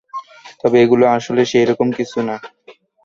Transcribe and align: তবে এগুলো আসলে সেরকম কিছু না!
তবে 0.61 0.77
এগুলো 0.83 1.05
আসলে 1.17 1.41
সেরকম 1.51 1.87
কিছু 1.97 2.19
না! 2.27 2.35